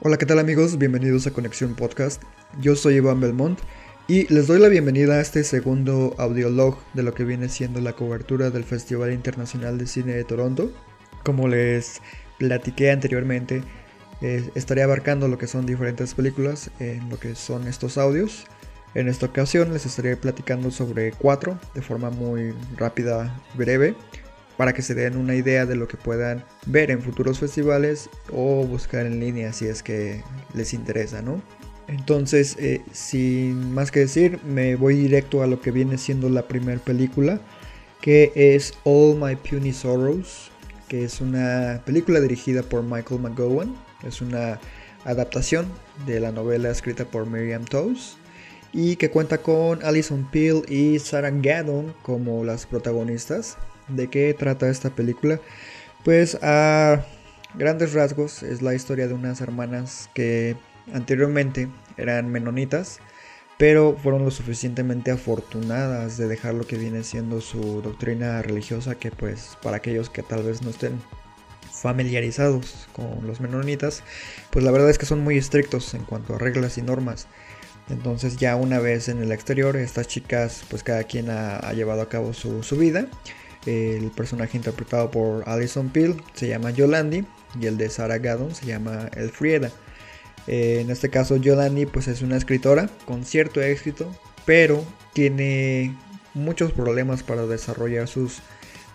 Hola, 0.00 0.16
¿qué 0.16 0.26
tal 0.26 0.38
amigos? 0.38 0.78
Bienvenidos 0.78 1.26
a 1.26 1.32
Conexión 1.32 1.74
Podcast. 1.74 2.22
Yo 2.60 2.76
soy 2.76 2.94
Iván 2.94 3.18
Belmont 3.18 3.58
y 4.06 4.32
les 4.32 4.46
doy 4.46 4.60
la 4.60 4.68
bienvenida 4.68 5.14
a 5.14 5.20
este 5.20 5.42
segundo 5.42 6.14
audiolog 6.18 6.78
de 6.94 7.02
lo 7.02 7.14
que 7.14 7.24
viene 7.24 7.48
siendo 7.48 7.80
la 7.80 7.94
cobertura 7.94 8.50
del 8.50 8.62
Festival 8.62 9.12
Internacional 9.12 9.76
de 9.76 9.88
Cine 9.88 10.12
de 10.12 10.22
Toronto. 10.22 10.70
Como 11.24 11.48
les 11.48 12.00
platiqué 12.38 12.92
anteriormente, 12.92 13.64
eh, 14.20 14.48
estaré 14.54 14.84
abarcando 14.84 15.26
lo 15.26 15.36
que 15.36 15.48
son 15.48 15.66
diferentes 15.66 16.14
películas 16.14 16.70
en 16.78 17.08
lo 17.08 17.18
que 17.18 17.34
son 17.34 17.66
estos 17.66 17.98
audios. 17.98 18.44
En 18.94 19.08
esta 19.08 19.26
ocasión 19.26 19.72
les 19.72 19.84
estaré 19.84 20.16
platicando 20.16 20.70
sobre 20.70 21.10
cuatro 21.10 21.58
de 21.74 21.82
forma 21.82 22.10
muy 22.10 22.54
rápida, 22.76 23.36
breve, 23.56 23.96
para 24.58 24.74
que 24.74 24.82
se 24.82 24.94
den 24.94 25.16
una 25.16 25.36
idea 25.36 25.64
de 25.66 25.76
lo 25.76 25.86
que 25.86 25.96
puedan 25.96 26.44
ver 26.66 26.90
en 26.90 27.00
futuros 27.00 27.38
festivales 27.38 28.10
o 28.32 28.66
buscar 28.66 29.06
en 29.06 29.20
línea 29.20 29.52
si 29.52 29.66
es 29.66 29.84
que 29.84 30.22
les 30.52 30.74
interesa, 30.74 31.22
¿no? 31.22 31.40
Entonces, 31.86 32.56
eh, 32.58 32.82
sin 32.92 33.72
más 33.72 33.92
que 33.92 34.00
decir, 34.00 34.40
me 34.44 34.74
voy 34.74 34.96
directo 34.96 35.42
a 35.42 35.46
lo 35.46 35.60
que 35.60 35.70
viene 35.70 35.96
siendo 35.96 36.28
la 36.28 36.48
primera 36.48 36.80
película, 36.80 37.40
que 38.00 38.32
es 38.34 38.74
All 38.82 39.16
My 39.16 39.36
Puny 39.36 39.72
Sorrows, 39.72 40.50
que 40.88 41.04
es 41.04 41.20
una 41.20 41.80
película 41.86 42.20
dirigida 42.20 42.64
por 42.64 42.82
Michael 42.82 43.20
McGowan, 43.20 43.76
es 44.02 44.20
una 44.20 44.58
adaptación 45.04 45.66
de 46.04 46.18
la 46.18 46.32
novela 46.32 46.68
escrita 46.68 47.04
por 47.04 47.26
Miriam 47.26 47.64
Toews 47.64 48.18
y 48.72 48.96
que 48.96 49.08
cuenta 49.08 49.38
con 49.38 49.82
Alison 49.84 50.28
Peel 50.30 50.62
y 50.68 50.98
Sarah 50.98 51.30
Gaddon 51.30 51.94
como 52.02 52.44
las 52.44 52.66
protagonistas. 52.66 53.56
¿De 53.88 54.08
qué 54.08 54.34
trata 54.34 54.68
esta 54.68 54.90
película? 54.90 55.40
Pues 56.04 56.38
a 56.42 57.04
grandes 57.54 57.92
rasgos 57.94 58.42
es 58.42 58.62
la 58.62 58.74
historia 58.74 59.08
de 59.08 59.14
unas 59.14 59.40
hermanas 59.40 60.10
que 60.14 60.56
anteriormente 60.92 61.68
eran 61.96 62.30
menonitas, 62.30 63.00
pero 63.56 63.96
fueron 64.00 64.24
lo 64.24 64.30
suficientemente 64.30 65.10
afortunadas 65.10 66.16
de 66.16 66.28
dejar 66.28 66.54
lo 66.54 66.66
que 66.66 66.76
viene 66.76 67.02
siendo 67.02 67.40
su 67.40 67.82
doctrina 67.82 68.40
religiosa, 68.42 68.94
que 68.94 69.10
pues 69.10 69.58
para 69.62 69.78
aquellos 69.78 70.10
que 70.10 70.22
tal 70.22 70.44
vez 70.44 70.62
no 70.62 70.70
estén 70.70 71.00
familiarizados 71.72 72.88
con 72.92 73.26
los 73.26 73.40
menonitas, 73.40 74.02
pues 74.50 74.64
la 74.64 74.70
verdad 74.70 74.90
es 74.90 74.98
que 74.98 75.06
son 75.06 75.20
muy 75.20 75.38
estrictos 75.38 75.94
en 75.94 76.04
cuanto 76.04 76.34
a 76.34 76.38
reglas 76.38 76.78
y 76.78 76.82
normas. 76.82 77.26
Entonces 77.88 78.36
ya 78.36 78.54
una 78.56 78.78
vez 78.80 79.08
en 79.08 79.22
el 79.22 79.32
exterior, 79.32 79.76
estas 79.76 80.08
chicas, 80.08 80.62
pues 80.68 80.82
cada 80.82 81.04
quien 81.04 81.30
ha, 81.30 81.72
llevado 81.72 82.02
a 82.02 82.08
cabo 82.08 82.34
su, 82.34 82.62
su 82.62 82.76
vida 82.76 83.08
el 83.66 84.10
personaje 84.10 84.56
interpretado 84.56 85.10
por 85.10 85.48
Alison 85.48 85.90
Peel 85.90 86.22
se 86.34 86.48
llama 86.48 86.70
Yolandi 86.70 87.24
y 87.60 87.66
el 87.66 87.76
de 87.76 87.90
Sarah 87.90 88.18
Gaddon 88.18 88.54
se 88.54 88.66
llama 88.66 89.10
Elfrieda. 89.16 89.70
Eh, 90.46 90.80
en 90.80 90.90
este 90.90 91.10
caso 91.10 91.36
Yolandi 91.36 91.86
pues 91.86 92.08
es 92.08 92.22
una 92.22 92.36
escritora 92.36 92.88
con 93.04 93.24
cierto 93.24 93.60
éxito, 93.60 94.10
pero 94.46 94.84
tiene 95.12 95.94
muchos 96.34 96.72
problemas 96.72 97.22
para 97.22 97.46
desarrollar 97.46 98.08
sus 98.08 98.40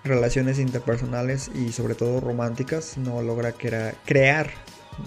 relaciones 0.04 0.60
interpersonales 0.60 1.52
y 1.54 1.72
sobre 1.72 1.96
todo 1.96 2.20
románticas. 2.20 2.98
No 2.98 3.22
logra 3.22 3.54
crear 3.54 4.50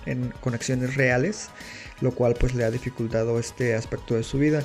en 0.05 0.33
conexiones 0.41 0.97
reales, 0.97 1.49
lo 2.01 2.13
cual 2.13 2.35
pues 2.39 2.55
le 2.55 2.65
ha 2.65 2.71
dificultado 2.71 3.39
este 3.39 3.75
aspecto 3.75 4.15
de 4.15 4.23
su 4.23 4.39
vida. 4.39 4.63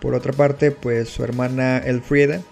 Por 0.00 0.14
otra 0.14 0.32
parte, 0.32 0.70
pues 0.70 1.08
su 1.08 1.24
hermana 1.24 1.78
Elfrieda 1.78 2.42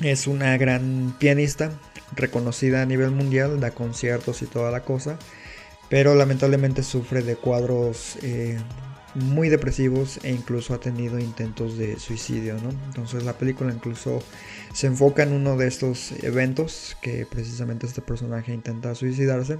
es 0.00 0.26
una 0.26 0.56
gran 0.58 1.14
pianista, 1.18 1.70
reconocida 2.14 2.82
a 2.82 2.86
nivel 2.86 3.10
mundial, 3.10 3.60
da 3.60 3.70
conciertos 3.70 4.42
y 4.42 4.46
toda 4.46 4.70
la 4.70 4.82
cosa, 4.82 5.18
pero 5.88 6.14
lamentablemente 6.14 6.82
sufre 6.82 7.22
de 7.22 7.36
cuadros 7.36 8.18
eh, 8.22 8.58
muy 9.14 9.48
depresivos 9.48 10.20
e 10.22 10.30
incluso 10.30 10.74
ha 10.74 10.80
tenido 10.80 11.18
intentos 11.18 11.78
de 11.78 11.98
suicidio, 11.98 12.54
¿no? 12.54 12.70
Entonces 12.86 13.24
la 13.24 13.38
película 13.38 13.72
incluso 13.72 14.22
se 14.74 14.88
enfoca 14.88 15.22
en 15.22 15.32
uno 15.32 15.56
de 15.56 15.68
estos 15.68 16.12
eventos 16.22 16.96
que 17.00 17.26
precisamente 17.26 17.86
este 17.86 18.02
personaje 18.02 18.52
intenta 18.52 18.94
suicidarse 18.94 19.58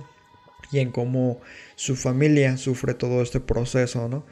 y 0.71 0.81
en 0.81 0.91
cómo 0.91 1.41
su 1.75 1.97
familia 1.97 2.57
sufre 2.57 2.95
todo 2.95 3.23
este 3.23 3.41
proceso, 3.41 4.09
¿no? 4.09 4.25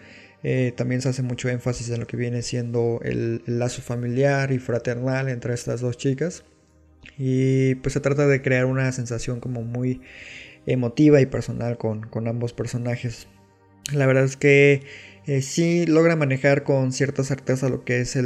Eh, 0.47 0.75
también 0.77 1.01
se 1.01 1.09
hace 1.09 1.23
mucho 1.23 1.49
énfasis 1.49 1.89
en 1.89 2.01
lo 2.01 2.07
que 2.07 2.19
viene 2.19 2.43
siendo 2.43 3.01
el, 3.03 3.43
lazo 3.47 3.81
familiar 3.81 4.53
y 4.53 4.59
fraternal 4.59 5.31
entre 5.31 5.55
estas 5.55 5.81
dos 5.81 5.97
chicas. 5.97 6.45
Y 7.19 7.77
pues 7.77 7.95
se 7.95 8.01
trata 8.01 8.27
de 8.27 8.43
crear 8.43 8.67
una 8.67 8.93
sensación 8.93 9.41
como 9.41 9.63
muy 9.63 10.03
emotiva 10.67 11.21
y 11.23 11.27
personal 11.27 11.79
con, 11.79 12.11
ambos 12.29 12.53
personajes. 12.53 13.27
La 13.93 14.07
verdad 14.07 14.25
es 14.25 14.37
que 14.37 14.83
eh, 15.27 15.41
sí 15.41 15.87
logra 15.87 16.15
manejar 16.15 16.63
con 16.63 16.93
cierta 16.93 17.25
certeza 17.25 17.71
lo 17.71 17.85
que 17.85 18.01
es 18.01 18.17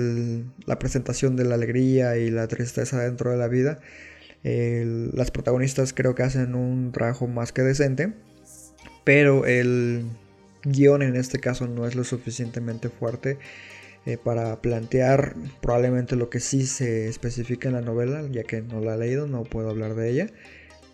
la 0.67 0.79
presentación 0.79 1.37
de 1.37 1.45
la 1.45 1.55
alegría 1.55 2.17
y 2.17 2.31
la 2.31 2.49
tristeza 2.49 3.01
dentro 3.01 3.31
de 3.31 3.37
la 3.37 3.49
vida. 3.49 3.79
las 4.43 5.31
protagonistas 5.31 5.93
creo 5.93 6.17
que 6.17 6.25
hacen 6.25 6.57
un 6.57 6.91
trabajo 6.91 7.29
más 7.29 7.53
que 7.53 7.63
decente. 7.63 8.13
Pero 9.05 9.47
el, 9.47 10.05
guion 10.65 11.03
en 11.03 11.17
este 11.17 11.39
caso 11.39 11.67
no 11.67 11.87
es 11.87 11.95
lo 11.95 12.05
suficientemente 12.05 12.89
fuerte 12.89 13.39
eh, 14.09 14.17
para 14.17 14.63
plantear 14.63 15.35
probablemente 15.61 16.17
lo 16.17 16.31
que 16.31 16.41
sí 16.41 16.67
se 16.67 17.09
especifica 17.09 17.69
en 17.69 17.75
la 17.75 17.83
novela, 17.83 18.27
ya 18.31 18.43
que 18.43 18.63
no 18.63 18.81
la 18.81 18.95
he 18.95 18.99
leído, 18.99 19.27
no 19.27 19.45
puedo 19.45 19.69
hablar 19.69 19.95
de 19.95 20.11
ella. 20.11 20.31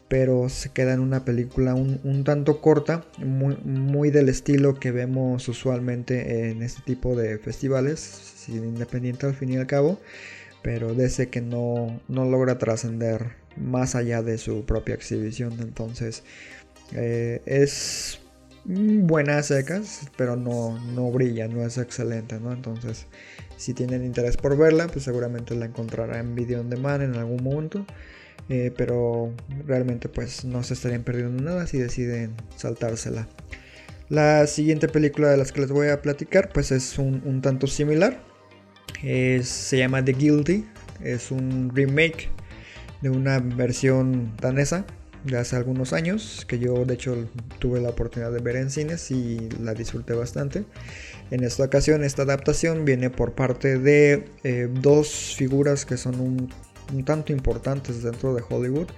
Pero 0.09 0.49
se 0.49 0.71
queda 0.71 0.95
en 0.95 1.01
una 1.01 1.25
película 1.25 1.75
un, 1.75 2.25
tanto 2.25 2.61
corta, 2.61 3.05
muy, 3.19 4.11
del 4.11 4.29
estilo 4.29 4.81
que 4.81 4.91
vemos 4.91 5.49
usualmente 5.49 6.51
en 6.51 6.63
este 6.63 6.83
tipo 6.83 7.15
de 7.15 7.39
festivales, 7.39 8.47
independiente 8.49 9.27
al 9.27 9.35
fin 9.35 9.51
y 9.51 9.57
al 9.57 9.67
cabo, 9.67 10.01
pero 10.63 10.95
de 10.95 11.07
ese 11.07 11.29
que 11.29 11.41
no, 11.41 12.01
no 12.09 12.25
logra 12.25 12.59
trascender 12.59 13.37
más 13.57 13.95
allá 13.95 14.23
de 14.23 14.39
su 14.39 14.65
propia 14.67 14.95
exhibición. 14.97 15.53
Entonces, 15.61 16.25
eh, 16.93 17.43
es 17.47 18.19
buenas 18.65 19.47
secas, 19.47 20.09
pero 20.17 20.37
no, 20.37 20.79
no 20.95 21.11
brilla, 21.11 21.49
no 21.49 21.65
es 21.65 21.79
excelente, 21.79 22.41
¿no? 22.41 22.53
Entonces, 22.53 23.07
si 23.57 23.75
tienen 23.75 24.05
interés 24.05 24.37
por 24.37 24.57
verla, 24.57 24.87
pues 24.89 25.05
seguramente 25.05 25.55
la 25.55 25.67
encontrará 25.67 26.19
en 26.19 26.35
video 26.35 26.61
on 26.61 26.71
demand 26.71 27.03
en 27.03 27.15
algún 27.17 27.43
momento. 27.43 27.87
Eh, 28.51 28.73
pero 28.77 29.33
realmente 29.67 30.11
pues 30.11 30.45
no 30.45 30.63
se 30.63 30.75
estarían 30.75 31.03
perdiendo 31.03 31.43
nada 31.43 31.67
si 31.67 31.79
deciden 31.79 32.35
saltársela. 32.57 33.27
La 34.11 34.47
siguiente 34.47 34.87
película 34.87 35.31
de 35.31 35.39
las 35.39 35.51
que 35.51 35.63
les 35.63 35.71
voy 35.71 35.89
a 35.89 36.03
platicar 36.03 36.51
pues 36.53 36.71
es 36.71 36.99
un, 36.99 37.41
tanto 37.41 37.67
similar. 37.67 38.23
se 39.03 39.79
llama 39.79 40.05
The 40.05 40.13
Guilty. 40.13 40.67
Es 41.03 41.31
un 41.31 41.71
remake 41.75 42.29
de 43.01 43.11
una 43.11 43.39
versión 43.39 44.33
danesa 44.41 44.85
de 45.25 45.39
hace 45.39 45.57
algunos 45.57 45.93
años, 45.93 46.45
que 46.47 46.59
yo 46.59 46.85
de 46.85 46.95
hecho 46.95 47.29
tuve 47.59 47.81
la 47.81 47.91
oportunidad 47.91 48.31
de 48.31 48.41
ver 48.41 48.57
en 48.57 48.71
cines 48.71 49.11
y 49.11 49.49
la 49.63 49.75
disfruté 49.75 50.13
bastante. 50.13 50.65
En 51.31 51.43
esta 51.43 51.65
ocasión 51.65 52.05
esta 52.05 52.23
adaptación 52.23 52.85
viene 52.85 53.11
por 53.11 53.33
parte 53.33 53.79
de 53.79 54.29
eh, 54.45 54.69
dos 54.71 55.35
figuras 55.37 55.85
que 55.87 55.97
son 55.97 56.21
un, 56.21 57.05
tanto 57.05 57.33
importantes 57.33 58.03
dentro 58.03 58.35
de 58.35 58.43
Hollywood. 58.49 58.89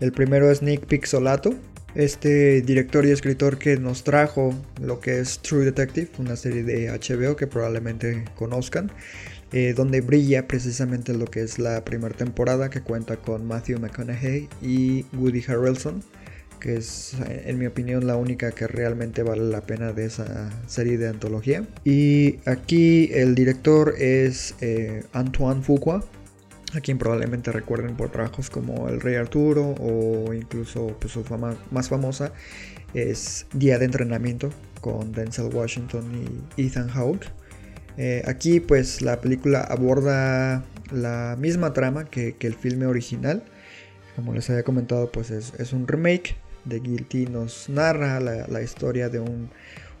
El 0.00 0.12
primero 0.12 0.50
es 0.50 0.62
Nick 0.62 0.86
Pixolato, 0.86 1.54
este 1.94 2.62
director 2.62 3.06
y 3.06 3.10
escritor 3.10 3.58
que 3.58 3.76
nos 3.76 4.02
trajo 4.02 4.54
lo 4.80 4.98
que 4.98 5.20
es 5.20 5.38
True 5.38 5.64
Detective, 5.64 6.08
una 6.18 6.34
serie 6.34 6.64
de 6.64 6.90
HBO 6.90 7.36
que 7.36 7.46
probablemente 7.46 8.24
conozcan. 8.34 8.90
Eh, 9.52 9.74
donde 9.74 10.00
brilla 10.00 10.48
precisamente 10.48 11.12
lo 11.12 11.26
que 11.26 11.42
es 11.42 11.58
la 11.58 11.84
primera 11.84 12.16
temporada 12.16 12.70
que 12.70 12.80
cuenta 12.80 13.18
con 13.18 13.46
Matthew 13.46 13.80
McConaughey 13.80 14.48
y 14.62 15.04
Woody 15.14 15.44
Harrelson, 15.46 16.02
que 16.58 16.76
es 16.76 17.16
en 17.28 17.58
mi 17.58 17.66
opinión 17.66 18.06
la 18.06 18.16
única 18.16 18.52
que 18.52 18.66
realmente 18.66 19.22
vale 19.22 19.42
la 19.42 19.60
pena 19.60 19.92
de 19.92 20.06
esa 20.06 20.50
serie 20.66 20.96
de 20.96 21.08
antología. 21.08 21.66
Y 21.84 22.38
aquí 22.46 23.10
el 23.12 23.34
director 23.34 23.94
es 23.98 24.54
eh, 24.62 25.04
Antoine 25.12 25.62
Fuqua, 25.62 26.02
a 26.72 26.80
quien 26.80 26.96
probablemente 26.96 27.52
recuerden 27.52 27.94
por 27.96 28.10
trabajos 28.10 28.48
como 28.48 28.88
El 28.88 29.02
Rey 29.02 29.16
Arturo 29.16 29.74
o 29.78 30.32
incluso 30.32 30.96
pues, 30.98 31.12
su 31.12 31.24
fama 31.24 31.56
más 31.70 31.90
famosa 31.90 32.32
es 32.94 33.46
Día 33.52 33.78
de 33.78 33.86
Entrenamiento 33.86 34.50
con 34.80 35.12
Denzel 35.12 35.54
Washington 35.54 36.04
y 36.56 36.62
Ethan 36.66 36.88
Hawke. 36.88 37.26
Eh, 37.98 38.22
aquí 38.26 38.60
pues 38.60 39.02
la 39.02 39.20
película 39.20 39.60
aborda 39.60 40.64
la 40.90 41.36
misma 41.38 41.72
trama 41.72 42.04
que, 42.04 42.36
el 42.40 42.54
filme 42.54 42.86
original. 42.86 43.42
Como 44.16 44.34
les 44.34 44.48
había 44.50 44.62
comentado 44.62 45.10
pues 45.10 45.30
es, 45.30 45.72
un 45.72 45.86
remake. 45.86 46.36
De 46.64 46.78
Guilty 46.78 47.26
nos 47.26 47.68
narra 47.68 48.20
la, 48.20 48.62
historia 48.62 49.08
de 49.08 49.18
un 49.18 49.50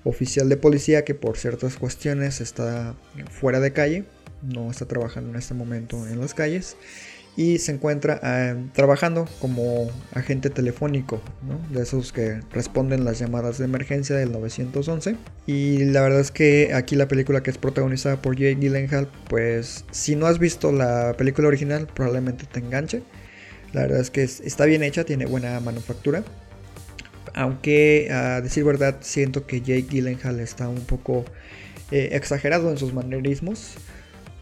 oficial 0.04 0.48
de 0.48 0.56
policía 0.56 1.04
que 1.04 1.12
por 1.12 1.36
ciertas 1.36 1.76
cuestiones 1.76 2.40
está 2.40 2.94
fuera 3.30 3.58
de 3.58 3.72
calle. 3.72 4.04
No 4.42 4.70
está 4.70 4.86
trabajando 4.86 5.30
en 5.30 5.36
este 5.36 5.54
momento 5.54 6.06
en 6.06 6.20
las 6.20 6.34
calles 6.34 6.76
y 7.36 7.58
se 7.58 7.72
encuentra 7.72 8.20
eh, 8.22 8.66
trabajando 8.74 9.26
como 9.40 9.90
agente 10.12 10.50
telefónico, 10.50 11.22
de 11.70 11.82
esos 11.82 12.12
que 12.12 12.40
responden 12.52 13.04
las 13.04 13.18
llamadas 13.18 13.58
de 13.58 13.64
emergencia 13.64 14.16
del 14.16 14.32
911. 14.32 15.16
Y 15.46 15.84
la 15.86 16.02
verdad 16.02 16.20
es 16.20 16.30
que 16.30 16.74
aquí 16.74 16.94
la 16.94 17.08
película 17.08 17.42
que 17.42 17.50
es 17.50 17.58
protagonizada 17.58 18.20
por 18.20 18.36
Jake 18.36 18.56
Gyllenhaal, 18.60 19.08
pues 19.28 19.84
si 19.90 20.14
no 20.14 20.26
has 20.26 20.38
visto 20.38 20.72
la 20.72 21.14
película 21.16 21.48
original, 21.48 21.88
probablemente 21.92 22.44
te 22.44 22.60
enganche. 22.60 23.02
La 23.72 23.82
verdad 23.82 24.00
es 24.00 24.10
que 24.10 24.22
está 24.22 24.66
bien 24.66 24.82
hecha, 24.82 25.04
tiene 25.04 25.24
buena 25.24 25.58
manufactura. 25.60 26.24
Aunque 27.34 28.10
a 28.12 28.42
decir 28.42 28.62
verdad, 28.64 28.98
siento 29.00 29.46
que 29.46 29.62
Jake 29.62 29.86
Gyllenhaal 29.88 30.38
está 30.40 30.68
un 30.68 30.84
poco 30.84 31.24
eh, 31.90 32.10
exagerado 32.12 32.70
en 32.70 32.76
sus 32.76 32.92
manerismos. 32.92 33.76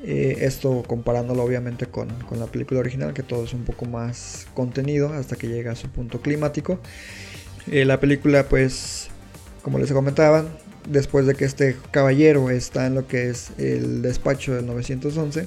Eh, 0.03 0.39
esto 0.41 0.83
comparándolo 0.87 1.43
obviamente 1.43 1.87
con, 1.87 2.09
la 2.39 2.47
película 2.47 2.81
original, 2.81 3.13
que 3.13 3.23
todo 3.23 3.45
es 3.45 3.53
un 3.53 3.65
poco 3.65 3.85
más 3.85 4.47
contenido 4.55 5.13
hasta 5.13 5.37
que 5.37 5.49
llega 5.49 5.73
a 5.73 5.77
su 5.77 5.89
punto 5.91 6.21
climático. 6.23 6.79
Eh, 7.71 7.85
la 7.85 8.01
película, 8.01 8.49
pues, 8.49 9.09
como 9.63 9.79
les 9.79 9.93
comentaba, 9.93 10.45
después 10.89 11.27
de 11.27 11.35
que 11.35 11.45
este 11.45 11.77
caballero 11.91 12.51
está 12.51 12.87
en 12.87 12.95
lo 12.95 13.07
que 13.07 13.29
es 13.29 13.51
el 13.59 14.01
despacho 14.01 14.55
del 14.55 14.67
911, 14.67 15.47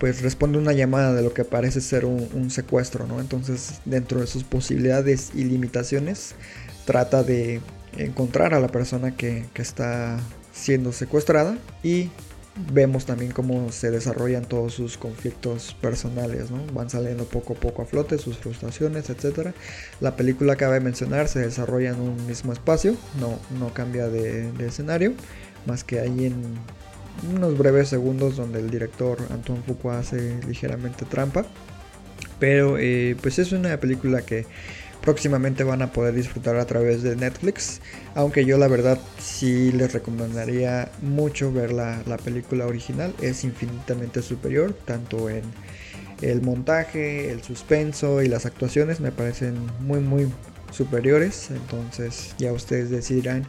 pues 0.00 0.22
responde 0.22 0.58
una 0.58 0.72
llamada 0.72 1.12
de 1.12 1.22
lo 1.22 1.34
que 1.34 1.44
parece 1.44 1.80
ser 1.82 2.06
un, 2.06 2.50
secuestro, 2.50 3.06
¿no? 3.06 3.20
Entonces, 3.20 3.80
dentro 3.84 4.20
de 4.20 4.26
sus 4.26 4.44
posibilidades 4.44 5.32
y 5.34 5.44
limitaciones, 5.44 6.34
trata 6.86 7.22
de 7.22 7.60
encontrar 7.96 8.54
a 8.54 8.60
la 8.60 8.68
persona 8.68 9.14
que, 9.14 9.44
que 9.52 9.62
está 9.62 10.18
siendo 10.52 10.92
secuestrada 10.92 11.58
y 11.82 12.10
vemos 12.72 13.04
también 13.04 13.32
cómo 13.32 13.72
se 13.72 13.90
desarrollan 13.90 14.44
todos 14.44 14.74
sus 14.74 14.96
conflictos 14.96 15.76
personales, 15.80 16.50
¿no? 16.50 16.64
Van 16.72 16.88
saliendo 16.88 17.24
poco 17.24 17.54
a 17.54 17.56
poco 17.56 17.82
a 17.82 17.84
flote, 17.84 18.18
sus 18.18 18.38
frustraciones, 18.38 19.10
etc. 19.10 19.50
La 20.00 20.16
película 20.16 20.52
acaba 20.52 20.74
de 20.74 20.80
mencionar 20.80 21.28
se 21.28 21.40
desarrolla 21.40 21.90
en 21.90 22.00
un 22.00 22.26
mismo 22.26 22.52
espacio, 22.52 22.96
no, 23.18 23.38
no 23.58 23.74
cambia 23.74 24.08
de, 24.08 24.50
escenario, 24.64 25.14
más 25.66 25.82
que 25.82 26.00
ahí 26.00 26.26
en 26.26 26.34
unos 27.34 27.58
breves 27.58 27.88
segundos 27.88 28.36
donde 28.36 28.60
el 28.60 28.70
director 28.70 29.18
Antoine 29.30 29.62
Foucault 29.62 29.98
hace 29.98 30.40
ligeramente 30.46 31.04
trampa. 31.04 31.44
Pero 32.38 32.78
eh, 32.78 33.16
pues 33.20 33.38
es 33.38 33.52
una 33.52 33.78
película 33.78 34.22
que 34.22 34.46
próximamente 35.04 35.64
van 35.64 35.82
a 35.82 35.92
poder 35.92 36.14
disfrutar 36.14 36.56
a 36.56 36.64
través 36.64 37.02
de 37.02 37.14
Netflix. 37.14 37.80
Aunque 38.14 38.46
yo 38.46 38.56
la 38.56 38.68
verdad 38.68 38.98
sí 39.18 39.70
les 39.70 39.92
recomendaría 39.92 40.90
mucho 41.02 41.52
ver 41.52 41.72
la, 41.72 42.02
película 42.24 42.66
original. 42.66 43.14
Es 43.20 43.44
infinitamente 43.44 44.22
superior, 44.22 44.72
tanto 44.72 45.28
en 45.28 45.42
el 46.22 46.40
montaje, 46.40 47.30
el 47.30 47.42
suspenso 47.42 48.22
y 48.22 48.28
las 48.28 48.46
actuaciones 48.46 49.00
me 49.00 49.12
parecen 49.12 49.56
muy 49.80 50.00
muy 50.00 50.32
superiores. 50.70 51.50
Entonces 51.50 52.34
ya 52.38 52.52
ustedes 52.52 52.88
decidirán 52.88 53.46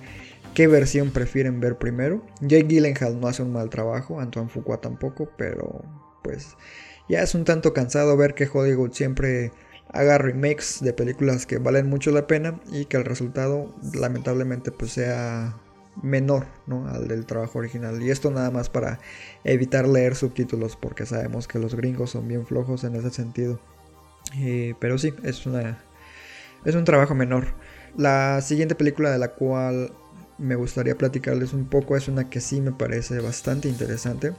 qué 0.54 0.68
versión 0.68 1.12
prefieren 1.12 1.62
ver 1.62 1.78
primero. 1.78 2.26
Jake 2.42 2.68
Gyllenhaal 2.68 3.20
no 3.22 3.28
hace 3.28 3.44
un 3.44 3.54
mal 3.54 3.70
trabajo, 3.70 4.20
Antoine 4.20 4.50
Fuqua 4.50 4.82
tampoco, 4.82 5.30
pero 5.38 5.86
pues 6.22 6.58
ya 7.08 7.22
es 7.22 7.34
un 7.34 7.46
tanto 7.46 7.74
cansado 7.74 8.18
ver 8.18 8.34
que 8.34 8.50
Hollywood 8.52 8.92
siempre 8.92 9.52
haga 9.96 10.18
remakes 10.18 10.80
de 10.82 10.94
películas 10.94 11.46
que 11.46 11.58
valen 11.58 11.88
mucho 11.88 12.12
la 12.12 12.28
pena 12.28 12.60
y 12.72 12.86
que 12.86 12.98
el 12.98 13.06
resultado 13.06 13.74
lamentablemente 13.94 14.72
pues 14.72 14.92
sea 14.92 15.56
menor 16.04 16.48
¿no? 16.68 16.88
al 16.88 17.08
del 17.08 17.26
trabajo 17.26 17.60
original. 17.60 18.02
Y 18.02 18.12
esto 18.12 18.30
nada 18.30 18.52
más 18.52 18.70
para 18.70 19.00
evitar 19.44 19.88
leer 19.88 20.16
subtítulos 20.16 20.76
porque 20.76 21.06
sabemos 21.06 21.48
que 21.48 21.60
los 21.60 21.76
gringos 21.76 22.12
son 22.12 22.28
bien 22.28 22.46
flojos 22.46 22.84
en 22.84 22.96
ese 22.96 23.10
sentido. 23.10 23.60
Eh, 24.38 24.76
pero 24.80 24.98
sí, 24.98 25.14
es, 25.24 25.46
una, 25.46 25.80
es 26.66 26.76
un 26.76 26.84
trabajo 26.84 27.16
menor. 27.16 27.48
La 27.98 28.42
siguiente 28.42 28.76
película 28.76 29.12
de 29.12 29.18
la 29.18 29.30
cual 29.30 29.92
me 30.38 30.56
gustaría 30.56 30.98
platicarles 30.98 31.54
un 31.54 31.66
poco 31.66 31.96
es 31.96 32.10
una 32.10 32.30
que 32.30 32.42
sí 32.42 32.60
me 32.60 32.74
parece 32.74 33.20
bastante 33.22 33.70
interesante. 33.70 34.34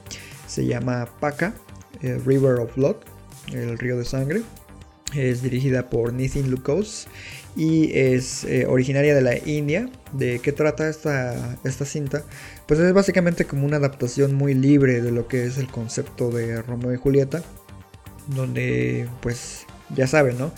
Se 0.47 0.65
llama 0.67 1.07
Paca, 1.19 1.53
eh, 2.01 2.21
River 2.23 2.59
of 2.59 2.75
Blood, 2.75 2.97
el 3.53 3.79
río 3.79 3.97
de 3.97 4.05
sangre. 4.05 4.43
Es 5.15 5.41
dirigida 5.41 5.89
por 5.89 6.13
Nitin 6.13 6.51
Lukos 6.51 7.07
y 7.55 7.97
es 7.97 8.43
eh, 8.43 8.65
originaria 8.67 9.15
de 9.15 9.21
la 9.21 9.37
India. 9.37 9.89
¿De 10.11 10.39
qué 10.39 10.51
trata 10.51 10.89
esta, 10.89 11.57
esta 11.63 11.85
cinta? 11.85 12.23
Pues 12.67 12.79
es 12.79 12.93
básicamente 12.93 13.45
como 13.45 13.65
una 13.65 13.77
adaptación 13.77 14.35
muy 14.35 14.53
libre 14.53 15.01
de 15.01 15.11
lo 15.11 15.27
que 15.27 15.45
es 15.45 15.57
el 15.57 15.67
concepto 15.67 16.29
de 16.29 16.61
Romeo 16.61 16.93
y 16.93 16.97
Julieta. 16.97 17.41
Donde, 18.27 19.07
pues, 19.21 19.65
ya 19.95 20.05
saben, 20.07 20.37
¿no? 20.37 20.51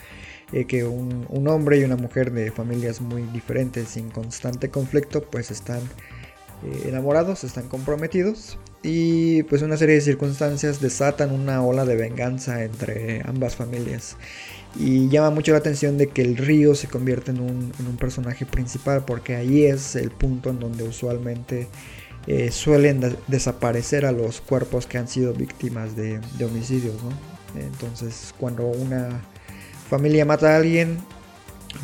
Eh, 0.51 0.65
que 0.65 0.83
un, 0.83 1.27
un, 1.29 1.47
hombre 1.47 1.77
y 1.77 1.83
una 1.83 1.95
mujer 1.95 2.31
de 2.31 2.51
familias 2.51 3.01
muy 3.01 3.21
diferentes, 3.31 3.89
sin 3.89 4.09
constante 4.09 4.69
conflicto, 4.69 5.21
pues 5.21 5.51
están 5.51 5.81
eh, 6.63 6.87
enamorados, 6.87 7.43
están 7.43 7.67
comprometidos. 7.69 8.57
Y 8.81 9.43
pues 9.43 9.61
una 9.61 9.75
serie 9.75 9.95
de 9.95 10.01
circunstancias 10.01 10.79
desatan 10.79 11.31
una 11.31 11.61
ola 11.63 11.83
de 11.83 11.95
venganza 11.95 12.63
entre 12.63 13.21
ambas 13.25 13.55
familias. 13.55 14.15
Y 14.77 15.09
llama 15.09 15.31
mucho 15.31 15.51
la 15.51 15.57
atención 15.57 15.97
de 15.97 16.07
que 16.07 16.21
el 16.21 16.37
río 16.37 16.75
se 16.75 16.87
convierte 16.87 17.31
en 17.31 17.41
un, 17.41 17.97
personaje 17.99 18.45
principal 18.45 19.03
porque 19.05 19.35
ahí 19.35 19.63
es 19.63 19.95
el 19.95 20.11
punto 20.11 20.51
en 20.51 20.59
donde 20.59 20.83
usualmente 20.83 21.67
eh, 22.27 22.51
suelen 22.51 23.17
desaparecer 23.27 24.05
a 24.05 24.11
los 24.11 24.39
cuerpos 24.41 24.85
que 24.85 24.97
han 24.97 25.07
sido 25.07 25.33
víctimas 25.33 25.95
de, 25.95 26.21
homicidios. 26.45 26.95
Entonces 27.55 28.33
cuando 28.37 28.67
una 28.67 29.09
familia 29.89 30.23
mata 30.23 30.53
a 30.53 30.57
alguien, 30.57 30.99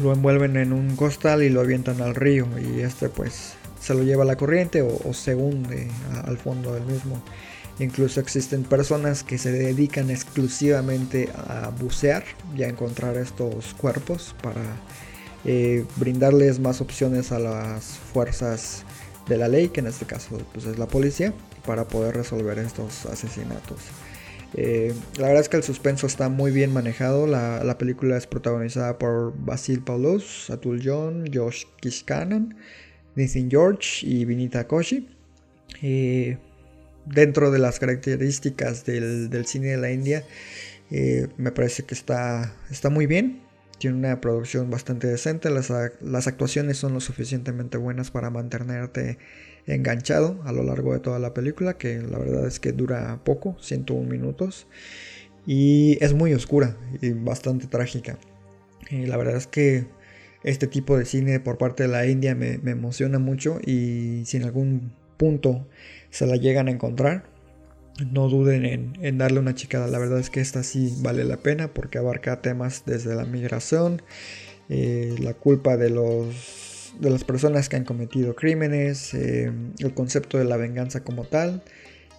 lo 0.02 0.14
envuelven 0.14 0.56
en 0.56 0.72
un 0.72 0.96
costal 0.96 1.44
y 1.44 1.50
lo 1.50 1.62
avientan 1.62 2.02
al 2.02 2.16
río 2.16 2.48
y 2.60 2.82
este 2.82 3.10
pues 3.10 3.56
se 3.80 3.94
lo 3.94 4.04
lleva 4.04 4.26
la 4.26 4.36
corriente 4.36 4.82
o, 4.82 5.14
se 5.14 5.36
hunde 5.36 5.88
al 6.26 6.38
fondo 6.38 6.74
del 6.74 6.86
mismo. 6.86 7.22
Incluso 7.80 8.20
existen 8.22 8.64
personas 8.64 9.24
que 9.24 9.38
se 9.38 9.52
dedican 9.52 10.10
exclusivamente 10.10 11.30
a 11.36 11.70
bucear 11.70 12.24
y 12.56 12.64
a 12.64 12.70
encontrar 12.70 13.18
estos 13.18 13.74
cuerpos 13.74 14.34
para 14.42 14.62
eh, 15.44 15.86
brindarles 15.98 16.60
más 16.60 16.80
opciones 16.80 17.32
a 17.32 17.40
las 17.40 17.84
fuerzas 18.14 18.86
de 19.28 19.38
la 19.38 19.48
ley, 19.48 19.70
que 19.70 19.82
en 19.82 19.88
este 19.88 20.06
caso 20.06 20.38
pues, 20.54 20.66
es 20.66 20.80
la 20.80 20.88
policía, 20.88 21.34
para 21.66 21.86
poder 21.86 22.16
resolver 22.16 22.58
estos 22.60 23.06
asesinatos. 23.08 23.80
Eh, 24.58 24.94
la 25.18 25.28
verdad 25.28 25.42
es 25.42 25.50
que 25.50 25.58
el 25.58 25.64
suspenso 25.64 26.08
está 26.08 26.30
muy 26.30 26.52
bien 26.52 26.72
manejado. 26.72 27.28
La, 27.28 27.78
película 27.78 28.16
es 28.16 28.26
protagonizada 28.26 28.98
por 28.98 29.34
Basil 29.38 29.82
Paulos, 29.82 30.50
Atul 30.50 30.82
John, 30.84 31.26
Josh 31.34 31.66
Kishkanan, 31.82 32.56
Nathan 33.16 33.50
George 33.50 34.06
y 34.06 34.26
Vinita 34.26 34.68
Koshi. 34.68 35.08
Eh, 35.82 36.38
dentro 37.06 37.52
de 37.52 37.60
las 37.60 37.80
características 37.80 38.86
del, 38.86 39.46
cine 39.46 39.68
de 39.68 39.78
la 39.78 39.92
India, 39.92 40.24
eh, 40.92 41.28
me 41.38 41.52
parece 41.52 41.84
que 41.84 41.94
está, 41.94 42.54
está 42.70 42.90
muy 42.90 43.06
bien. 43.06 43.42
Tiene 43.78 43.98
una 43.98 44.22
producción 44.22 44.70
bastante 44.70 45.08
decente. 45.08 45.50
Las, 45.50 45.72
las, 46.02 46.28
actuaciones 46.28 46.78
son 46.78 46.94
lo 46.94 47.02
suficientemente 47.02 47.78
buenas 47.78 48.10
para 48.10 48.30
mantenerte 48.30 49.18
enganchado 49.68 50.42
a 50.46 50.52
lo 50.52 50.64
largo 50.64 50.94
de 50.94 51.00
toda 51.00 51.20
la 51.20 51.34
película, 51.34 51.78
que 51.78 52.02
la 52.02 52.18
verdad 52.18 52.48
es 52.48 52.60
que 52.60 52.72
dura 52.72 53.20
poco, 53.24 53.58
101 53.60 54.08
minutos. 54.08 54.68
Y 55.46 55.98
es 56.04 56.14
muy 56.14 56.34
oscura 56.34 56.78
y 57.02 57.12
bastante 57.12 57.68
trágica. 57.68 58.18
Y 58.90 59.06
la 59.06 59.18
verdad 59.18 59.36
es 59.36 59.48
que 59.48 59.86
este 60.46 60.68
tipo 60.68 60.96
de 60.96 61.06
cine 61.06 61.40
por 61.40 61.58
parte 61.58 61.84
de 61.84 61.90
la 61.90 62.06
India 62.06 62.36
me, 62.36 62.60
emociona 62.66 63.18
mucho 63.18 63.60
y 63.66 64.22
si 64.26 64.38
en 64.38 64.44
algún 64.44 64.94
punto 65.18 65.68
se 66.12 66.28
la 66.28 66.36
llegan 66.36 66.68
a 66.68 66.72
encontrar, 66.72 67.26
no 68.12 68.30
duden 68.30 68.94
en, 69.02 69.18
darle 69.18 69.40
una 69.40 69.56
chicada. 69.56 69.88
La 69.88 69.98
verdad 69.98 70.20
es 70.20 70.30
que 70.30 70.42
esta 70.42 70.62
sí 70.62 70.96
vale 71.02 71.24
la 71.24 71.38
pena 71.38 71.74
porque 71.74 71.98
abarca 71.98 72.42
temas 72.42 72.84
desde 72.86 73.16
la 73.16 73.26
migración, 73.26 74.04
eh, 74.70 75.16
la 75.20 75.34
culpa 75.34 75.78
de 75.78 75.90
los 75.90 76.94
de 77.00 77.10
las 77.10 77.24
personas 77.26 77.68
que 77.68 77.76
han 77.76 77.84
cometido 77.84 78.36
crímenes, 78.36 79.14
eh, 79.16 79.52
el 79.80 79.94
concepto 79.94 80.38
de 80.38 80.46
la 80.46 80.58
venganza 80.58 81.04
como 81.04 81.26
tal 81.26 81.64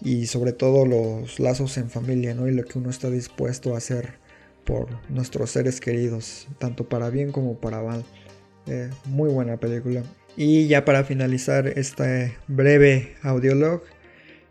y 0.03 0.27
sobre 0.27 0.53
todo 0.53 0.85
los 0.85 1.39
lazos 1.39 1.79
en 1.79 1.91
familia, 1.91 2.35
¿no? 2.35 2.49
Y 2.49 2.53
lo 2.53 2.65
que 2.65 2.79
uno 2.79 2.91
está 2.91 3.09
dispuesto 3.09 3.75
a 3.75 3.79
hacer 3.79 4.26
por 4.67 4.89
nuestros 5.09 5.51
seres 5.51 5.81
queridos, 5.81 6.47
tanto 6.59 6.87
para 6.87 7.09
bien 7.09 7.33
como 7.33 7.59
para 7.59 7.81
mal. 7.81 8.05
Eh, 8.67 8.91
muy 9.07 9.31
buena 9.31 9.57
película. 9.57 10.03
Y 10.37 10.67
ya 10.67 10.85
para 10.85 11.05
finalizar 11.05 11.67
este 11.67 12.37
breve 12.49 13.15
audiolog, 13.23 13.83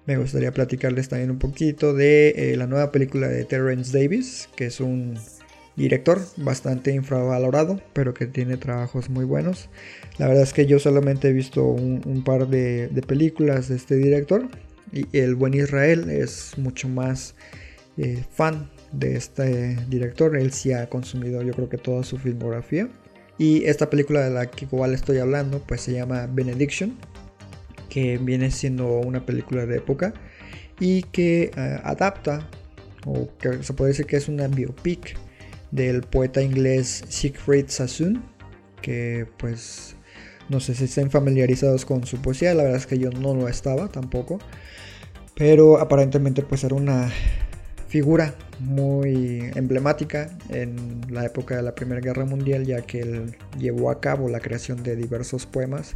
me 0.07 0.17
gustaría 0.17 0.51
platicarles 0.51 1.10
también 1.10 1.29
un 1.29 1.38
poquito 1.38 1.93
de 1.93 2.29
eh, 2.29 2.57
la 2.57 2.65
nueva 2.65 2.91
película 2.91 3.27
de 3.27 3.43
Terrence 3.43 3.95
Davis, 3.95 4.50
que 4.55 4.67
es 4.67 4.79
un 4.79 5.19
director 5.75 6.22
bastante 6.38 6.91
infravalorado, 6.93 7.81
pero 7.93 8.13
que 8.13 8.25
tiene 8.25 8.57
trabajos 8.57 9.10
muy 9.10 9.25
buenos. 9.25 9.69
La 10.17 10.27
verdad 10.27 10.43
es 10.43 10.53
que 10.53 10.65
yo 10.65 10.79
solamente 10.79 11.29
he 11.29 11.34
visto 11.34 11.65
un, 11.65 12.24
par 12.24 12.48
de, 12.48 12.89
películas 13.05 13.67
de 13.67 13.75
este 13.75 13.95
director 13.95 14.48
y 14.93 15.05
el 15.17 15.36
buen 15.36 15.53
Israel 15.53 16.10
es 16.10 16.57
mucho 16.57 16.88
más 16.88 17.36
eh, 17.98 18.24
fan 18.31 18.69
de 18.97 19.15
este 19.15 19.75
director. 19.89 20.35
Él 20.37 20.51
sí 20.51 20.71
ha 20.71 20.89
consumido 20.89 21.41
yo 21.41 21.53
creo 21.53 21.69
que 21.69 21.77
toda 21.77 22.03
su 22.03 22.17
filmografía. 22.17 22.89
Y 23.37 23.65
esta 23.65 23.89
película 23.89 24.21
de 24.21 24.29
la 24.29 24.45
que 24.45 24.65
igual 24.65 24.93
estoy 24.93 25.17
hablando 25.17 25.59
pues 25.59 25.81
se 25.81 25.93
llama 25.93 26.27
Benediction, 26.31 26.97
que 27.89 28.17
viene 28.17 28.49
siendo 28.51 28.99
una 28.99 29.25
película 29.25 29.65
de 29.65 29.77
época 29.77 30.13
y 30.79 31.03
que 31.03 31.51
eh, 31.55 31.79
adapta 31.83 32.47
o 33.05 33.29
que 33.37 33.61
se 33.63 33.73
puede 33.73 33.91
decir 33.91 34.05
que 34.05 34.17
es 34.17 34.27
una 34.27 34.47
biopic 34.47 35.17
del 35.71 36.01
poeta 36.01 36.41
inglés 36.41 37.03
Siegfried 37.07 37.65
Sassoon, 37.67 38.23
que 38.81 39.27
pues 39.37 39.95
no 40.49 40.59
sé 40.59 40.75
si 40.75 40.85
estén 40.85 41.11
familiarizados 41.11 41.85
con 41.85 42.05
su 42.05 42.17
poesía, 42.21 42.53
la 42.53 42.63
verdad 42.63 42.79
es 42.79 42.87
que 42.87 42.97
yo 42.97 43.09
no 43.11 43.33
lo 43.33 43.47
estaba 43.47 43.89
tampoco, 43.89 44.39
pero 45.35 45.79
aparentemente 45.79 46.41
pues 46.43 46.63
era 46.63 46.75
una 46.75 47.11
figura 47.87 48.35
muy 48.59 49.51
emblemática 49.55 50.37
en 50.49 51.01
la 51.09 51.25
época 51.25 51.55
de 51.55 51.63
la 51.63 51.75
Primera 51.75 52.01
Guerra 52.01 52.25
Mundial, 52.25 52.65
ya 52.65 52.81
que 52.81 53.01
él 53.01 53.37
llevó 53.59 53.91
a 53.91 53.99
cabo 53.99 54.29
la 54.29 54.39
creación 54.39 54.83
de 54.83 54.95
diversos 54.95 55.45
poemas 55.45 55.95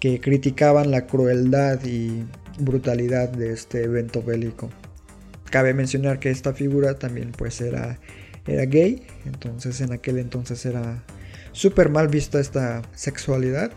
que 0.00 0.20
criticaban 0.20 0.90
la 0.90 1.06
crueldad 1.06 1.84
y 1.84 2.24
brutalidad 2.58 3.28
de 3.28 3.52
este 3.52 3.84
evento 3.84 4.22
bélico. 4.22 4.70
Cabe 5.50 5.74
mencionar 5.74 6.18
que 6.18 6.30
esta 6.30 6.52
figura 6.52 6.98
también 6.98 7.32
pues 7.32 7.60
era 7.60 7.98
era 8.46 8.64
gay, 8.64 9.02
entonces 9.24 9.80
en 9.80 9.92
aquel 9.92 10.18
entonces 10.18 10.64
era 10.66 11.02
súper 11.52 11.90
mal 11.90 12.08
vista 12.08 12.38
esta 12.38 12.82
sexualidad, 12.94 13.72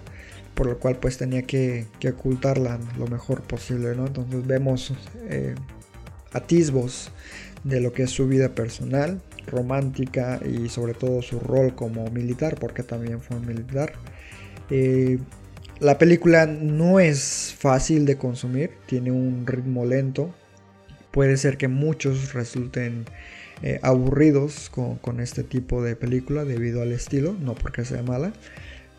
por 0.54 0.68
lo 0.68 0.80
cual 0.80 0.98
pues 0.98 1.18
tenía 1.18 1.44
que, 1.44 1.88
ocultarla 2.08 2.80
lo 2.98 3.08
mejor 3.08 3.42
posible, 3.42 3.96
¿no? 3.96 4.08
Entonces 4.08 4.46
vemos 4.46 4.94
eh, 5.30 5.56
atisbos 6.34 7.12
de 7.64 7.82
lo 7.82 7.94
que 7.94 8.04
es 8.04 8.12
su 8.12 8.28
vida 8.28 8.50
personal, 8.50 9.22
romántica 9.48 10.40
y 10.46 10.70
sobre 10.70 10.94
todo 10.94 11.22
su 11.22 11.40
rol 11.40 11.76
como 11.76 12.10
militar, 12.10 12.58
porque 12.60 12.84
también 12.84 13.22
fue 13.22 13.40
militar. 13.40 13.94
Eh, 14.70 15.20
la 15.80 15.98
película 15.98 16.46
no 16.46 17.00
es 17.00 17.56
fácil 17.58 18.06
de 18.06 18.18
consumir, 18.18 18.72
tiene 18.86 19.12
un 19.12 19.46
ritmo 19.48 19.86
lento. 19.86 20.34
Puede 21.12 21.38
ser 21.38 21.58
que 21.58 21.68
muchos 21.68 22.34
resulten 22.34 23.06
eh, 23.62 23.80
aburridos 23.82 24.70
con, 24.70 25.20
este 25.20 25.44
tipo 25.44 25.84
de 25.84 25.96
película 25.96 26.46
debido 26.46 26.82
al 26.82 26.92
estilo, 26.92 27.36
no 27.40 27.56
porque 27.56 27.86
sea 27.86 28.04
mala. 28.04 28.34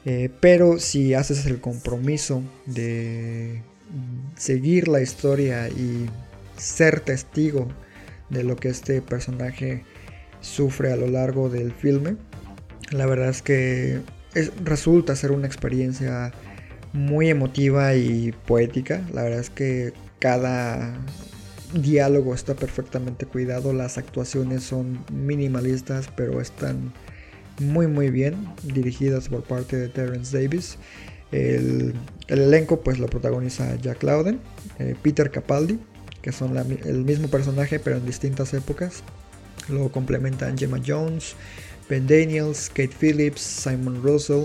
Eh, 0.06 0.30
pero 0.40 0.78
si 0.78 1.12
haces 1.12 1.44
el 1.46 1.60
compromiso 1.60 2.42
de 2.64 3.62
seguir 4.36 4.88
la 4.88 5.02
historia 5.02 5.68
y 5.68 6.06
ser 6.60 7.00
testigo 7.00 7.68
de 8.28 8.44
lo 8.44 8.56
que 8.56 8.68
este 8.68 9.02
personaje 9.02 9.84
sufre 10.40 10.92
a 10.92 10.96
lo 10.96 11.06
largo 11.06 11.48
del 11.48 11.72
filme, 11.72 12.16
la 12.90 13.06
verdad 13.06 13.28
es 13.28 13.42
que 13.42 14.00
resulta 14.64 15.14
ser 15.16 15.32
una 15.32 15.46
experiencia 15.46 16.32
muy 16.92 17.30
emotiva 17.30 17.94
y 17.94 18.32
poética. 18.46 19.02
La 19.12 19.22
verdad 19.22 19.40
es 19.40 19.50
que 19.50 19.92
cada 20.18 20.98
diálogo 21.74 22.34
está 22.34 22.54
perfectamente 22.54 23.26
cuidado, 23.26 23.72
las 23.72 23.96
actuaciones 23.96 24.64
son 24.64 25.04
minimalistas, 25.12 26.08
pero 26.16 26.40
están 26.40 26.92
muy 27.60 27.86
muy 27.86 28.10
bien 28.10 28.34
dirigidas 28.62 29.28
por 29.28 29.44
parte 29.44 29.76
de 29.76 29.88
Terence 29.88 30.36
Davis. 30.36 30.78
El, 31.30 31.94
elenco 32.26 32.80
pues 32.80 32.98
lo 32.98 33.06
protagoniza 33.06 33.76
Jack 33.76 34.02
Loudon, 34.02 34.40
eh, 34.78 34.96
Peter 35.00 35.30
Capaldi, 35.30 35.78
que 36.22 36.32
son 36.32 36.56
el 36.56 37.04
mismo 37.04 37.28
personaje 37.28 37.78
pero 37.78 37.96
en 37.96 38.06
distintas 38.06 38.52
épocas. 38.54 39.02
Lo 39.68 39.90
complementan 39.90 40.56
Gemma 40.56 40.80
Jones, 40.84 41.34
Ben 41.88 42.06
Daniels, 42.06 42.68
Kate 42.68 42.94
Phillips, 42.98 43.40
Simon 43.40 44.02
Russell, 44.02 44.44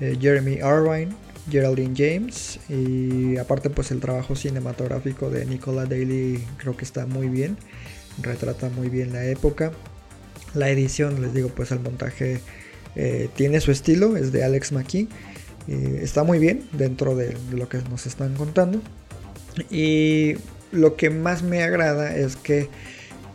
eh, 0.00 0.16
Jeremy 0.20 0.54
Irvine, 0.54 1.08
Geraldine 1.50 1.94
James 1.96 2.60
y 2.68 3.36
aparte 3.38 3.70
pues 3.70 3.90
el 3.90 4.00
trabajo 4.00 4.36
cinematográfico 4.36 5.30
de 5.30 5.46
Nicola 5.46 5.86
Daly 5.86 6.44
creo 6.58 6.76
que 6.76 6.84
está 6.84 7.06
muy 7.06 7.28
bien, 7.28 7.56
retrata 8.22 8.68
muy 8.68 8.88
bien 8.88 9.12
la 9.12 9.24
época. 9.24 9.72
La 10.54 10.70
edición, 10.70 11.20
les 11.20 11.34
digo, 11.34 11.50
pues 11.50 11.72
el 11.72 11.80
montaje 11.80 12.40
eh, 12.96 13.28
tiene 13.34 13.60
su 13.60 13.70
estilo, 13.70 14.16
es 14.16 14.32
de 14.32 14.44
Alex 14.44 14.72
McKee, 14.72 15.08
está 16.00 16.24
muy 16.24 16.38
bien 16.38 16.66
dentro 16.72 17.14
de 17.14 17.36
lo 17.52 17.68
que 17.68 17.78
nos 17.90 18.06
están 18.06 18.34
contando. 18.34 18.80
Y 19.70 20.36
lo 20.72 20.96
que 20.96 21.10
más 21.10 21.42
me 21.42 21.62
agrada 21.62 22.14
es 22.16 22.36
que 22.36 22.68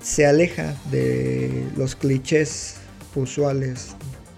se 0.01 0.25
aleja 0.25 0.75
de 0.91 1.65
los 1.77 1.95
clichés 1.95 2.75
usuales 3.15 3.95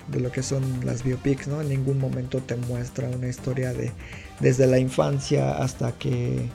de 0.08 0.20
lo 0.20 0.32
que 0.32 0.44
son 0.44 0.64
las 0.86 1.04
biopics, 1.04 1.48
¿no? 1.48 1.62
En 1.62 1.70
ningún 1.70 2.00
momento 2.00 2.40
te 2.40 2.56
muestra 2.56 3.10
una 3.10 3.28
historia 3.28 3.74
de 3.74 3.92
desde 4.40 4.68
la 4.68 4.78
infancia 4.78 5.58
hasta 5.58 5.94
que 5.94 6.50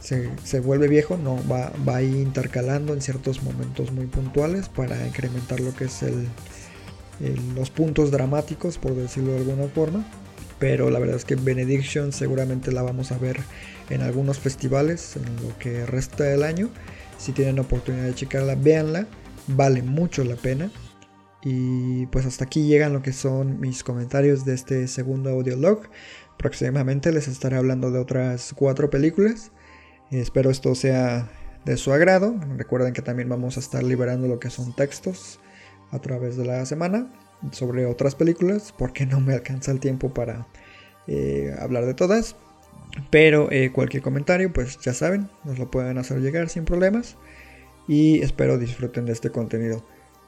se, 0.00 0.60
vuelve 0.60 0.88
viejo, 0.88 1.18
no, 1.18 1.36
va, 1.46 1.72
va 1.86 1.96
ahí 1.96 2.22
intercalando 2.22 2.94
en 2.94 3.02
ciertos 3.02 3.42
momentos 3.42 3.92
muy 3.92 4.06
puntuales 4.06 4.68
para 4.68 5.06
incrementar 5.06 5.60
lo 5.60 5.74
que 5.74 5.84
es 5.84 6.02
el, 6.02 6.26
los 7.54 7.70
puntos 7.70 8.10
dramáticos, 8.10 8.78
por 8.78 8.94
decirlo 8.94 9.32
de 9.32 9.38
alguna 9.38 9.68
forma. 9.68 10.06
Pero 10.60 10.90
la 10.90 10.98
verdad 10.98 11.16
es 11.16 11.24
que 11.24 11.34
Benediction 11.34 12.12
seguramente 12.12 12.70
la 12.70 12.82
vamos 12.82 13.10
a 13.10 13.18
ver 13.18 13.40
en 13.88 14.02
algunos 14.02 14.38
festivales 14.38 15.16
en 15.16 15.48
lo 15.48 15.58
que 15.58 15.86
resta 15.86 16.24
del 16.24 16.44
año. 16.44 16.68
Si 17.18 17.32
tienen 17.32 17.58
oportunidad 17.58 18.04
de 18.04 18.14
checarla, 18.14 18.54
véanla, 18.54 19.06
vale 19.48 19.82
mucho 19.82 20.22
la 20.22 20.36
pena. 20.36 20.70
Y 21.42 22.04
pues 22.06 22.26
hasta 22.26 22.44
aquí 22.44 22.68
llegan 22.68 22.92
lo 22.92 23.00
que 23.00 23.14
son 23.14 23.58
mis 23.58 23.82
comentarios 23.82 24.44
de 24.44 24.52
este 24.54 24.86
segundo 24.86 25.30
audiolog. 25.30 25.80
Próximamente 26.36 27.10
les 27.10 27.26
estaré 27.26 27.56
hablando 27.56 27.90
de 27.90 27.98
otras 27.98 28.52
cuatro 28.54 28.90
películas. 28.90 29.52
Espero 30.10 30.50
esto 30.50 30.74
sea 30.74 31.30
de 31.64 31.78
su 31.78 31.90
agrado. 31.90 32.38
Recuerden 32.58 32.92
que 32.92 33.00
también 33.00 33.30
vamos 33.30 33.56
a 33.56 33.60
estar 33.60 33.82
liberando 33.82 34.28
lo 34.28 34.38
que 34.38 34.50
son 34.50 34.74
textos 34.74 35.40
a 35.90 36.00
través 36.00 36.36
de 36.36 36.44
la 36.44 36.66
semana 36.66 37.10
sobre 37.52 37.86
otras 37.86 38.14
películas 38.14 38.74
porque 38.76 39.06
no 39.06 39.20
me 39.20 39.34
alcanza 39.34 39.72
el 39.72 39.80
tiempo 39.80 40.12
para 40.12 40.46
eh, 41.06 41.54
hablar 41.58 41.86
de 41.86 41.94
todas. 41.94 42.36
Pero 43.10 43.50
eh, 43.52 43.70
cualquier 43.72 44.02
comentario, 44.02 44.52
pues 44.52 44.78
ya 44.80 44.92
saben, 44.94 45.28
nos 45.44 45.58
lo 45.58 45.70
pueden 45.70 45.98
hacer 45.98 46.20
llegar 46.20 46.48
sin 46.48 46.64
problemas. 46.64 47.16
Y 47.86 48.20
espero 48.22 48.58
disfruten 48.58 49.06
de 49.06 49.12
este 49.12 49.30
contenido. 49.30 49.84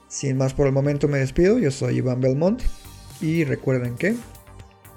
Sin 0.08 0.36
más 0.36 0.54
por 0.54 0.66
el 0.66 0.72
momento 0.72 1.08
me 1.08 1.18
despido, 1.18 1.58
yo 1.58 1.70
soy 1.70 1.98
Iván 1.98 2.20
Belmont 2.20 2.62
y 3.20 3.44
recuerden 3.44 3.96
que 3.96 4.14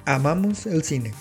amamos 0.05 0.65
el 0.65 0.83
cine. 0.83 1.13